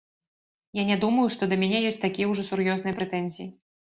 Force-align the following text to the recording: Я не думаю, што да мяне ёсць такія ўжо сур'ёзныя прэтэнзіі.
Я 0.81 0.85
не 0.91 0.97
думаю, 1.03 1.25
што 1.33 1.49
да 1.51 1.59
мяне 1.65 1.83
ёсць 1.91 2.01
такія 2.07 2.31
ўжо 2.31 2.45
сур'ёзныя 2.49 2.97
прэтэнзіі. 2.99 3.49